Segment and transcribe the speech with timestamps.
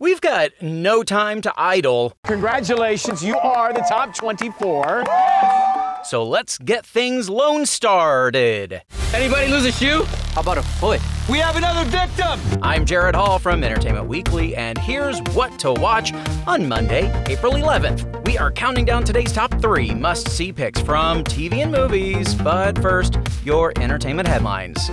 [0.00, 2.14] We've got no time to idle.
[2.24, 5.04] Congratulations, you are the top 24.
[6.04, 8.82] So let's get things lone started.
[9.14, 10.02] Anybody lose a shoe?
[10.32, 11.00] How about a foot?
[11.30, 12.40] We have another victim.
[12.60, 16.12] I'm Jared Hall from Entertainment Weekly, and here's what to watch
[16.46, 18.26] on Monday, April 11th.
[18.26, 22.76] We are counting down today's top three must see picks from TV and movies, but
[22.82, 24.90] first, your entertainment headlines.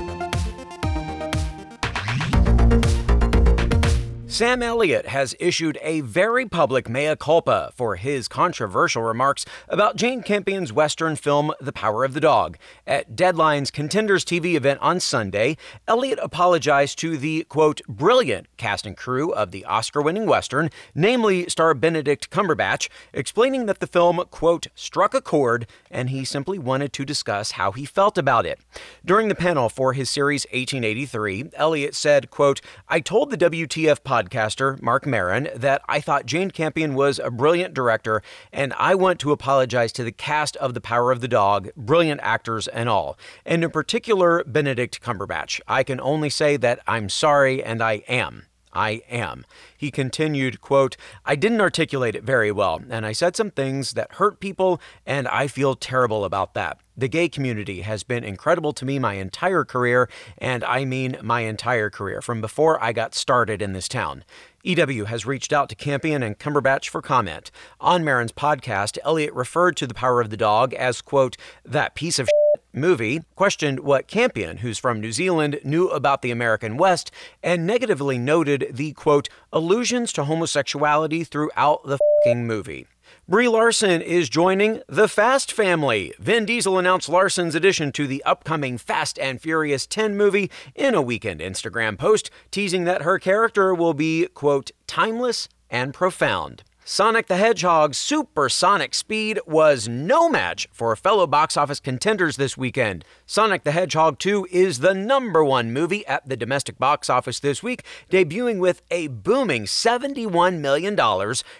[4.31, 10.23] Sam Elliott has issued a very public mea culpa for his controversial remarks about Jane
[10.23, 12.57] Campion's Western film The Power of the Dog.
[12.87, 18.95] At Deadline's Contenders TV event on Sunday, Elliott apologized to the, quote, brilliant cast and
[18.95, 24.67] crew of the Oscar winning Western, namely star Benedict Cumberbatch, explaining that the film, quote,
[24.75, 28.61] struck a chord and he simply wanted to discuss how he felt about it.
[29.03, 34.20] During the panel for his series 1883, Elliott said, quote, I told the WTF podcast
[34.29, 39.19] podcaster, Marc Maron, that I thought Jane Campion was a brilliant director, and I want
[39.21, 43.17] to apologize to the cast of The Power of the Dog, brilliant actors and all,
[43.45, 45.59] and in particular, Benedict Cumberbatch.
[45.67, 48.45] I can only say that I'm sorry, and I am.
[48.73, 49.45] I am.
[49.77, 54.13] He continued, quote, I didn't articulate it very well, and I said some things that
[54.13, 56.79] hurt people, and I feel terrible about that.
[56.97, 61.41] The gay community has been incredible to me my entire career, and I mean my
[61.41, 64.23] entire career, from before I got started in this town.
[64.63, 67.49] EW has reached out to Campion and Cumberbatch for comment.
[67.79, 72.19] On Maron's podcast, Elliott referred to The Power of the Dog as, quote, that piece
[72.19, 72.29] of
[72.73, 77.11] movie, questioned what Campion, who's from New Zealand, knew about the American West,
[77.43, 82.87] and negatively noted the, quote, allusions to homosexuality throughout the movie.
[83.27, 86.13] Brie Larson is joining the Fast family.
[86.19, 91.01] Vin Diesel announced Larson's addition to the upcoming Fast and Furious 10 movie in a
[91.01, 96.63] weekend Instagram post, teasing that her character will be, quote, timeless and profound.
[96.93, 103.05] Sonic the Hedgehog's supersonic speed was no match for fellow box office contenders this weekend.
[103.25, 107.63] Sonic the Hedgehog 2 is the number one movie at the domestic box office this
[107.63, 110.99] week, debuting with a booming $71 million,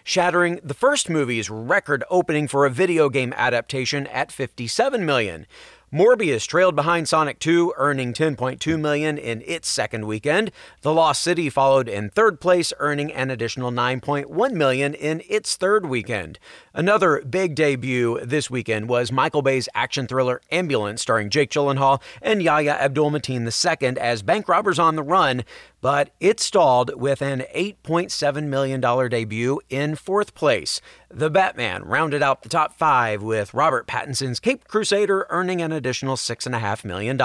[0.04, 5.48] shattering the first movie's record opening for a video game adaptation at $57 million.
[5.94, 10.50] Morbius trailed behind Sonic 2, earning 10.2 million in its second weekend.
[10.84, 15.86] The Lost City followed in third place, earning an additional 9.1 million in its third
[15.86, 16.40] weekend.
[16.74, 22.42] Another big debut this weekend was Michael Bay's action thriller Ambulance, starring Jake Gyllenhaal and
[22.42, 25.44] Yahya Abdul-Mateen II as bank robbers on the run,
[25.82, 30.80] but it stalled with an $8.7 million debut in fourth place.
[31.10, 36.16] The Batman rounded out the top five with Robert Pattinson's Cape Crusader earning an additional
[36.16, 37.18] $6.5 million.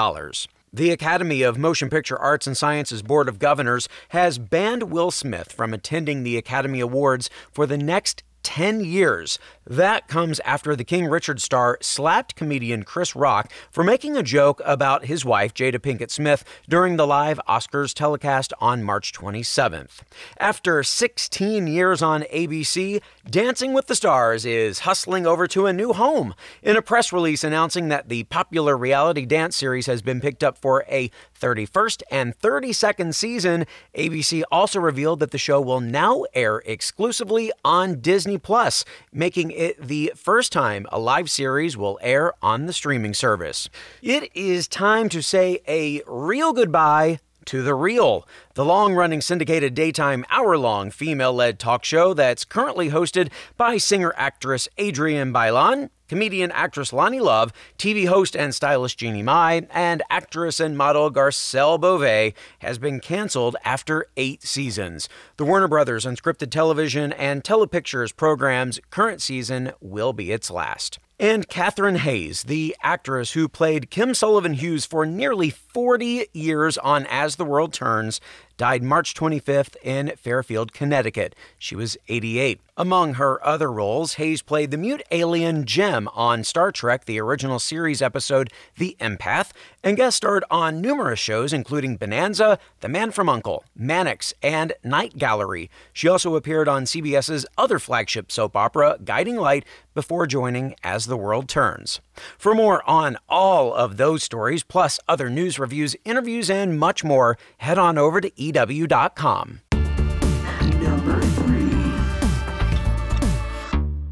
[0.72, 5.52] The Academy of Motion Picture Arts and Sciences Board of Governors has banned Will Smith
[5.52, 9.40] from attending the Academy Awards for the next 10 years.
[9.66, 14.62] That comes after the King Richard star slapped comedian Chris Rock for making a joke
[14.64, 20.02] about his wife, Jada Pinkett Smith, during the live Oscars telecast on March 27th.
[20.38, 25.92] After 16 years on ABC, Dancing with the Stars is hustling over to a new
[25.92, 26.32] home.
[26.62, 30.56] In a press release announcing that the popular reality dance series has been picked up
[30.56, 36.62] for a 31st and 32nd season, ABC also revealed that the show will now air
[36.64, 42.66] exclusively on Disney Plus, making it the first time a live series will air on
[42.66, 43.68] the streaming service.
[44.02, 49.74] It is time to say a real goodbye to The Real, the long running syndicated
[49.74, 55.90] daytime hour long female led talk show that's currently hosted by singer actress Adrienne Bailon,
[56.08, 61.80] comedian actress Loni Love, TV host and stylist Jeannie Mai, and actress and model Garcelle
[61.80, 65.08] Beauvais has been canceled after eight seasons.
[65.36, 70.98] The Warner Brothers unscripted television and telepictures program's current season will be its last.
[71.18, 77.06] And Kathryn Hays, the actress who played Kim Sullivan Hughes for nearly 40 years on
[77.06, 78.20] As the World Turns,
[78.56, 81.34] died March 25th in Fairfield, Connecticut.
[81.58, 82.60] She was 88.
[82.76, 87.58] Among her other roles, Hays played the mute alien Gem on Star Trek, the original
[87.58, 93.28] series episode The Empath, and guest starred on numerous shows including Bonanza, The Man from
[93.28, 95.70] Uncle, Mannix, and Night Gallery.
[95.92, 99.64] She also appeared on CBS's other flagship soap opera, Guiding Light,
[99.94, 102.00] before joining As the World Turns.
[102.38, 107.36] For more on all of those stories, plus other news reviews, interviews, and much more,
[107.58, 109.60] head on over to EW.com.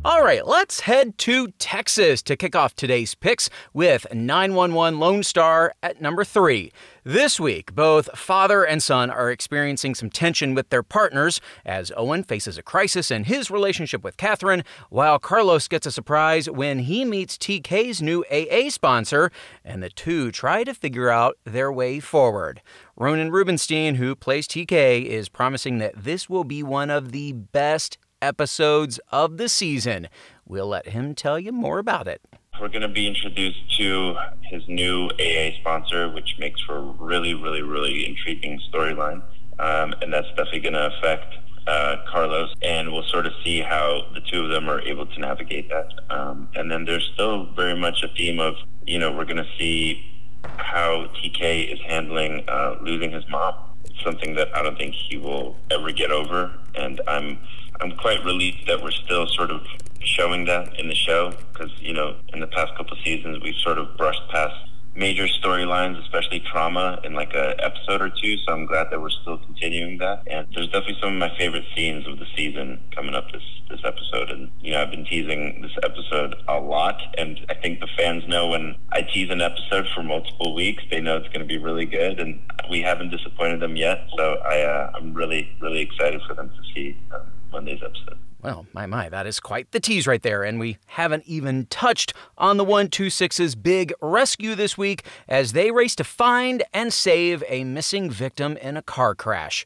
[0.06, 5.72] all right, let's head to Texas to kick off today's picks with 911 Lone Star
[5.82, 6.70] at number three.
[7.04, 12.22] This week, both father and son are experiencing some tension with their partners as Owen
[12.22, 17.06] faces a crisis in his relationship with Catherine, while Carlos gets a surprise when he
[17.06, 19.30] meets TK's new AA sponsor,
[19.64, 22.60] and the two try to figure out their way forward.
[23.00, 27.96] Ronen Rubinstein, who plays TK, is promising that this will be one of the best
[28.25, 30.09] episodes of the season.
[30.47, 32.23] We'll let him tell you more about it.
[32.61, 37.35] We're going to be introduced to his new AA sponsor, which makes for a really,
[37.35, 39.23] really, really intriguing storyline.
[39.59, 41.35] Um, and that's definitely going to affect
[41.67, 45.19] uh, Carlos, and we'll sort of see how the two of them are able to
[45.19, 45.88] navigate that.
[46.11, 48.55] Um, and then there's still very much a theme of,
[48.87, 50.05] you know, we're going to see
[50.44, 53.55] how TK is handling uh, losing his mom.
[53.85, 57.38] It's something that I don't think he will ever get over, and I'm
[57.81, 59.62] I'm quite relieved that we're still sort of
[60.00, 63.79] showing that in the show because you know in the past couple seasons we've sort
[63.79, 64.55] of brushed past
[64.97, 68.37] major storylines, especially trauma, in like a episode or two.
[68.38, 70.23] So I'm glad that we're still continuing that.
[70.26, 73.81] And there's definitely some of my favorite scenes of the season coming up this this
[73.85, 74.31] episode.
[74.31, 78.25] And you know, I've been teasing this episode a lot, and I think the fans
[78.29, 81.59] know when I tease an episode for multiple weeks, they know it's going to be
[81.59, 82.41] really good, and
[82.71, 84.09] we haven't disappointed them yet.
[84.17, 86.97] So I uh, I'm really really excited for them to see.
[87.12, 87.23] Um,
[87.54, 88.18] Monday's episode.
[88.42, 90.42] Well, my, my, that is quite the tease right there.
[90.42, 95.94] And we haven't even touched on the 126's big rescue this week as they race
[95.96, 99.64] to find and save a missing victim in a car crash.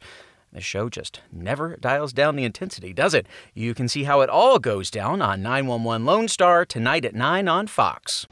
[0.53, 3.27] The show just never dials down the intensity, does it?
[3.55, 7.49] You can see how it all goes down on 911 Lone Star tonight at 9
[7.49, 8.27] on Fox.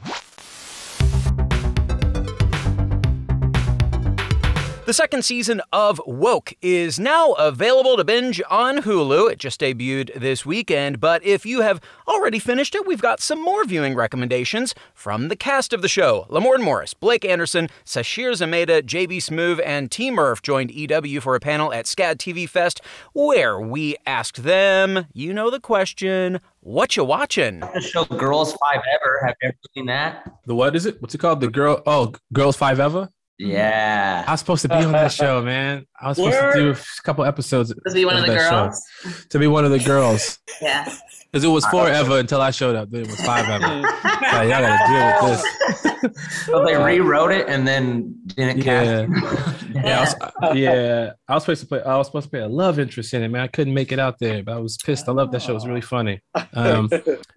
[4.87, 9.29] The second season of Woke is now available to binge on Hulu.
[9.29, 13.41] It just debuted this weekend, but if you have already finished it, we've got some
[13.43, 16.25] more viewing recommendations from the cast of the show.
[16.29, 21.41] Lamorne Morris, Blake Anderson, Sasheer Zamata, JB Smoove, and T Murph joined EW for a
[21.41, 22.79] panel at SCAD TV Fest
[23.11, 27.59] where we asked them, you know the question, what you watching?
[27.59, 29.19] The show Girls Five Ever.
[29.25, 30.31] Have you ever seen that?
[30.45, 31.01] The what is it?
[31.01, 31.41] What's it called?
[31.41, 31.83] The girl?
[31.85, 33.09] Oh, Girls Five Ever.
[33.39, 34.23] Yeah.
[34.27, 35.85] I was supposed to be on that show, man.
[35.99, 36.53] I was supposed Word.
[36.53, 37.73] to do a couple episodes.
[37.73, 38.83] To be one of, of the girls.
[39.03, 39.09] Show.
[39.29, 40.39] To be one of the girls.
[40.61, 40.91] yeah.
[41.31, 42.89] Because it was forever until I showed up.
[42.89, 43.63] Then it was five ever.
[43.67, 46.45] y'all gotta deal with this.
[46.45, 49.05] So they rewrote it and then didn't yeah.
[49.05, 49.65] cast.
[49.75, 51.11] yeah, I was, yeah.
[51.27, 51.83] I was supposed to play.
[51.83, 53.41] I was supposed to play a love interest in it, man.
[53.41, 55.09] I couldn't make it out there, but I was pissed.
[55.09, 55.51] I love that show.
[55.51, 56.21] It was really funny.
[56.53, 56.89] Um,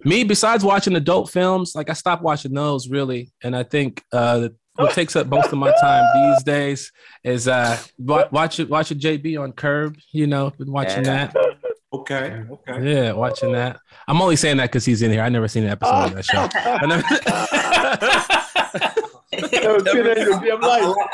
[0.04, 4.50] me, besides watching adult films, like I stopped watching those really, and I think uh,
[4.76, 6.92] what takes up most of my time these days
[7.24, 9.96] is uh watch it watching JB on Curb.
[10.12, 11.30] You know, been watching yeah.
[11.32, 11.56] that.
[11.92, 12.44] Okay.
[12.48, 12.94] Okay.
[12.94, 13.80] Yeah, watching that.
[14.06, 15.22] I'm only saying that because he's in here.
[15.22, 16.48] I never seen an episode of that show.
[16.54, 17.02] I never...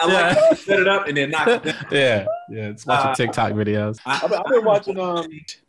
[0.07, 0.55] yeah.
[0.55, 1.87] set it up and then knock it down.
[1.91, 2.69] Yeah, yeah.
[2.69, 3.99] It's watching uh, TikTok videos.
[4.05, 5.27] I, have been watching um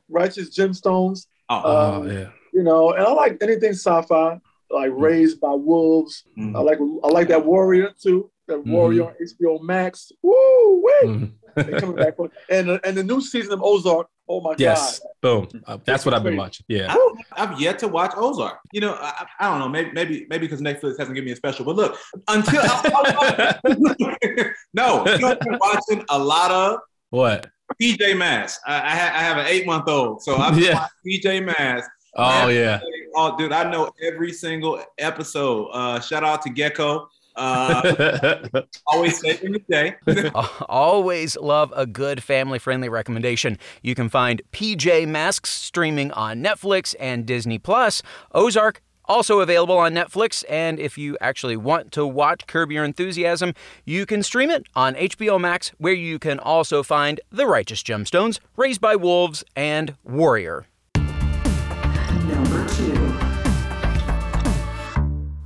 [0.09, 1.27] Righteous Gemstones.
[1.47, 2.27] Oh, um, yeah.
[2.53, 5.01] You know, and I like anything sci-fi like mm-hmm.
[5.01, 6.23] Raised by Wolves.
[6.37, 6.55] Mm-hmm.
[6.55, 8.31] I like I like that Warrior too.
[8.47, 8.71] That mm-hmm.
[8.71, 10.11] Warrior on HBO Max.
[10.21, 11.09] Woo, wait.
[11.09, 11.77] Mm-hmm.
[11.77, 12.13] coming back
[12.49, 14.07] and and the new season of Ozark.
[14.29, 14.99] Oh my yes.
[14.99, 15.05] god!
[15.05, 15.63] Yes, boom.
[15.65, 16.65] Uh, that's what I've been watching.
[16.67, 16.93] Yeah,
[17.31, 18.59] I've yet to watch Ozark.
[18.73, 19.69] You know, I, I don't know.
[19.69, 21.63] Maybe maybe maybe because Netflix hasn't given me a special.
[21.63, 21.97] But look,
[22.27, 23.57] until I,
[24.73, 27.47] no, I've been watching a lot of what
[27.81, 28.59] PJ Masks.
[28.67, 30.87] I, I, ha- I have an eight month old, so I've yeah.
[31.07, 31.89] PJ Masks.
[32.15, 32.79] Oh yeah.
[33.15, 35.67] Oh, dude, I know every single episode.
[35.67, 37.07] Uh, shout out to Gekko.
[37.35, 38.39] Uh,
[38.87, 39.95] always saving the day.
[40.67, 43.57] always love a good family friendly recommendation.
[43.83, 48.01] You can find PJ Masks streaming on Netflix and Disney Plus.
[48.33, 53.53] Ozark also available on Netflix, and if you actually want to watch Curb Your Enthusiasm,
[53.85, 58.39] you can stream it on HBO Max, where you can also find The Righteous Gemstones,
[58.57, 60.67] Raised by Wolves, and Warrior.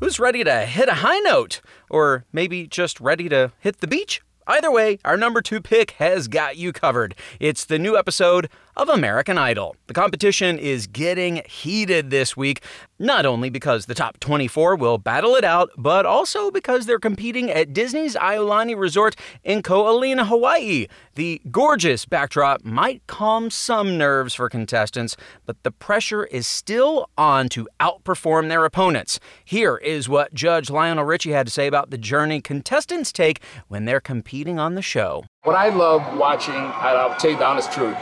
[0.02, 1.62] Who's ready to hit a high note?
[1.90, 4.22] Or maybe just ready to hit the beach?
[4.52, 7.16] Either way, our number two pick has got you covered.
[7.40, 9.76] It's the new episode of American Idol.
[9.88, 12.62] The competition is getting heated this week,
[13.00, 17.50] not only because the top 24 will battle it out, but also because they're competing
[17.50, 20.88] at Disney's Aulani Resort in Ko Olina, Hawaii.
[21.16, 27.50] The gorgeous backdrop might calm some nerves for contestants, but the pressure is still on
[27.50, 29.20] to outperform their opponents.
[29.44, 33.86] Here is what Judge Lionel Richie had to say about the journey contestants take when
[33.86, 35.26] they're competing on the show.
[35.44, 37.98] What I love watching, I'll tell you the honest truth,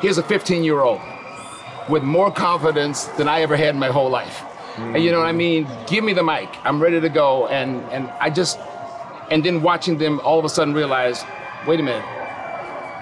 [0.00, 1.00] here's a 15 year old
[1.88, 4.38] with more confidence than I ever had in my whole life.
[4.38, 4.94] Mm-hmm.
[4.94, 5.68] And you know what I mean?
[5.86, 6.48] Give me the mic.
[6.64, 7.48] I'm ready to go.
[7.48, 8.58] And and I just
[9.30, 11.24] and then watching them all of a sudden realize,
[11.66, 12.04] wait a minute,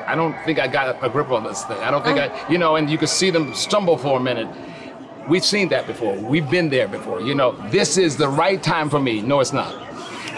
[0.07, 1.79] I don't think I got a grip on this thing.
[1.79, 4.49] I don't think I, you know, and you could see them stumble for a minute.
[5.29, 6.17] We've seen that before.
[6.17, 7.21] We've been there before.
[7.21, 9.21] You know, this is the right time for me.
[9.21, 9.88] No, it's not.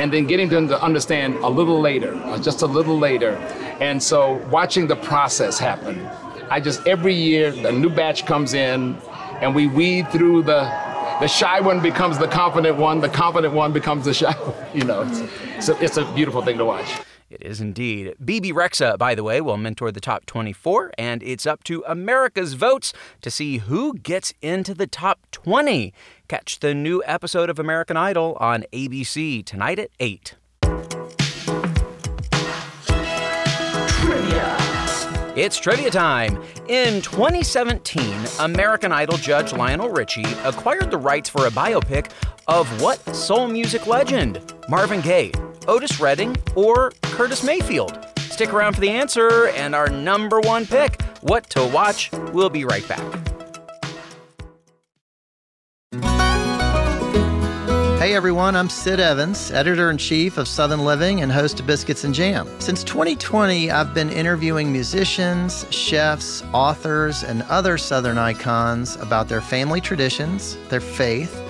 [0.01, 3.33] And then getting them to understand a little later, uh, just a little later.
[3.81, 6.09] And so watching the process happen
[6.51, 8.99] I just every year a new batch comes in,
[9.41, 10.63] and we weed through the
[11.21, 14.35] the shy one becomes the confident one, the confident one becomes the shy.
[14.75, 15.03] You know,
[15.57, 16.89] it's it's a beautiful thing to watch.
[17.31, 18.17] It is indeed.
[18.23, 22.55] Bebe Rexha, by the way, will mentor the top 24, and it's up to America's
[22.55, 25.95] votes to see who gets into the top 20.
[26.27, 30.35] Catch the new episode of American Idol on ABC tonight at 8.
[34.01, 34.57] Trivia.
[35.37, 36.43] It's trivia time.
[36.67, 42.11] In 2017, American Idol judge Lionel Richie acquired the rights for a biopic
[42.49, 44.53] of what soul music legend?
[44.69, 45.31] Marvin Gaye,
[45.71, 47.97] Otis Redding, or Curtis Mayfield?
[48.19, 52.11] Stick around for the answer and our number one pick, What to Watch.
[52.33, 53.31] We'll be right back.
[58.01, 62.03] Hey everyone, I'm Sid Evans, editor in chief of Southern Living and host of Biscuits
[62.03, 62.49] and Jam.
[62.59, 69.81] Since 2020, I've been interviewing musicians, chefs, authors, and other Southern icons about their family
[69.81, 71.50] traditions, their faith,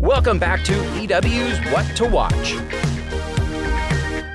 [0.00, 2.56] Welcome back to EW's What to Watch.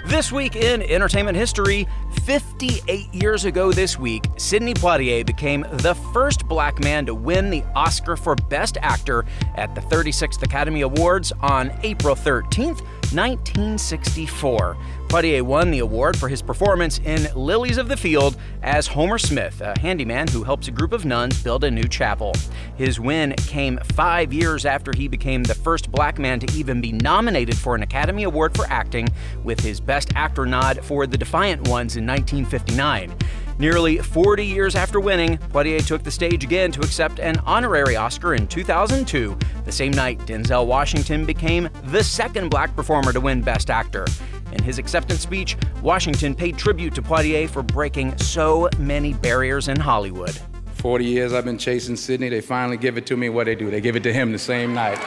[0.05, 1.88] This week in entertainment history,
[2.22, 7.63] 58 years ago this week, Sidney Poitier became the first black man to win the
[7.75, 14.77] Oscar for Best Actor at the 36th Academy Awards on April 13th, 1964.
[15.07, 19.62] Poitier won the award for his performance in Lilies of the Field as Homer Smith,
[19.62, 22.34] a handyman who helps a group of nuns build a new chapel.
[22.75, 26.91] His win came five years after he became the first black man to even be
[26.91, 29.07] nominated for an Academy Award for acting,
[29.43, 33.15] with his Best Actor nod for The Defiant Ones in 1959.
[33.57, 38.33] Nearly 40 years after winning, Poitier took the stage again to accept an honorary Oscar
[38.35, 43.69] in 2002, the same night Denzel Washington became the second black performer to win Best
[43.69, 44.07] Actor.
[44.51, 49.79] In his acceptance speech, Washington paid tribute to Poitier for breaking so many barriers in
[49.79, 50.38] Hollywood.
[50.74, 52.27] 40 years I've been chasing Sidney.
[52.27, 53.29] They finally give it to me.
[53.29, 53.71] What they do?
[53.71, 55.00] They give it to him the same night.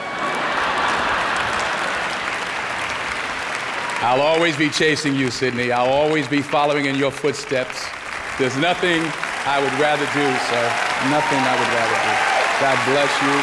[4.01, 5.71] I'll always be chasing you, Sidney.
[5.71, 7.85] I'll always be following in your footsteps.
[8.39, 9.01] There's nothing
[9.45, 10.63] I would rather do, sir.
[11.11, 12.13] Nothing I would rather do.
[12.61, 13.35] God bless you.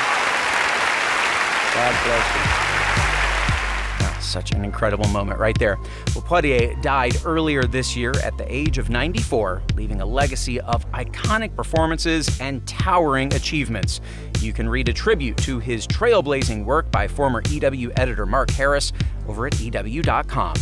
[1.74, 4.22] God bless you.
[4.22, 5.76] Such an incredible moment right there.
[6.14, 10.90] Well, Poitier died earlier this year at the age of 94, leaving a legacy of
[10.92, 14.00] iconic performances and towering achievements.
[14.40, 18.94] You can read a tribute to his trailblazing work by former EW editor Mark Harris
[19.28, 20.54] over at EW.com.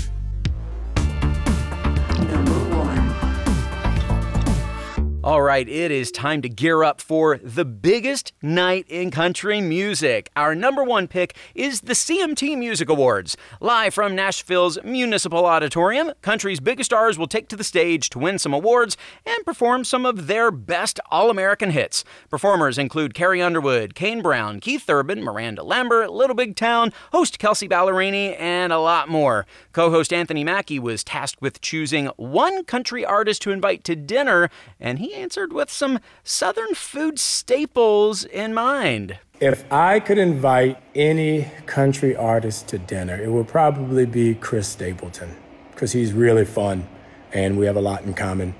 [5.24, 10.28] All right, it is time to gear up for the biggest night in country music.
[10.36, 13.34] Our number one pick is the CMT Music Awards.
[13.58, 18.38] Live from Nashville's Municipal Auditorium, country's biggest stars will take to the stage to win
[18.38, 22.04] some awards and perform some of their best All American hits.
[22.28, 27.66] Performers include Carrie Underwood, Kane Brown, Keith Urban, Miranda Lambert, Little Big Town, host Kelsea
[27.66, 29.46] Ballerini, and a lot more.
[29.72, 34.50] Co host Anthony Mackie was tasked with choosing one country artist to invite to dinner,
[34.78, 39.18] and he answered with some Southern food staples in mind.
[39.40, 45.34] If I could invite any country artist to dinner, it would probably be Chris Stapleton
[45.72, 46.86] because he's really fun
[47.32, 48.54] and we have a lot in common.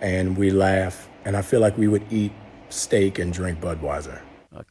[0.00, 1.08] and we laugh.
[1.26, 2.32] And I feel like we would eat
[2.70, 4.20] steak and drink Budweiser.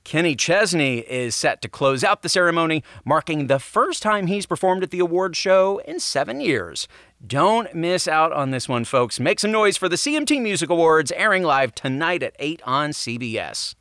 [0.04, 4.84] Kenny Chesney is set to close out the ceremony, marking the first time he's performed
[4.84, 6.88] at the award show in seven years.
[7.26, 9.20] Don't miss out on this one, folks.
[9.20, 13.76] Make some noise for the CMT Music Awards airing live tonight at 8 on CBS.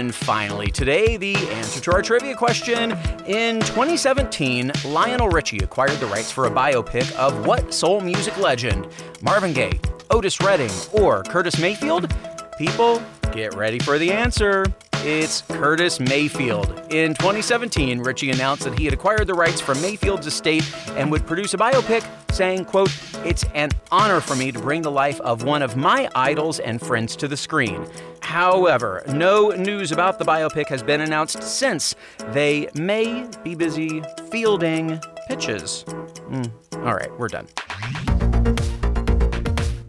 [0.00, 2.92] And finally, today, the answer to our trivia question.
[3.26, 8.88] In 2017, Lionel Richie acquired the rights for a biopic of what soul music legend?
[9.20, 9.78] Marvin Gaye,
[10.10, 12.10] Otis Redding, or Curtis Mayfield?
[12.56, 14.64] People, get ready for the answer.
[15.02, 16.70] It's Curtis Mayfield.
[16.90, 21.26] In 2017, Richie announced that he had acquired the rights from Mayfield's estate and would
[21.26, 22.90] produce a biopic, saying, quote,
[23.24, 26.80] It's an honor for me to bring the life of one of my idols and
[26.80, 27.86] friends to the screen.
[28.30, 31.96] However, no news about the biopic has been announced since.
[32.28, 35.82] They may be busy fielding pitches.
[36.28, 37.48] Mm, all right, we're done.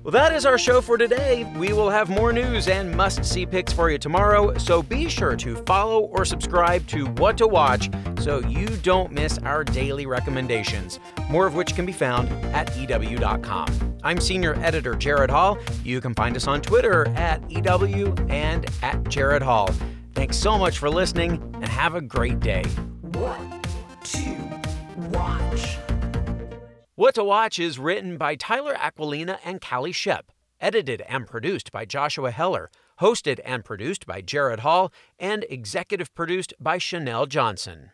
[0.01, 1.43] Well, that is our show for today.
[1.55, 5.35] We will have more news and must see picks for you tomorrow, so be sure
[5.35, 10.99] to follow or subscribe to What to Watch so you don't miss our daily recommendations,
[11.29, 13.90] more of which can be found at EW.com.
[14.03, 15.57] I'm senior editor Jared Hall.
[15.83, 19.69] You can find us on Twitter at EW and at Jared Hall.
[20.13, 22.63] Thanks so much for listening and have a great day.
[23.01, 23.39] What
[24.03, 24.61] to
[25.09, 25.77] watch?
[26.95, 31.85] What to Watch is written by Tyler Aquilina and Callie Shep, edited and produced by
[31.85, 37.89] Joshua Heller, hosted and produced by Jared Hall, and executive produced by Chanel Johnson.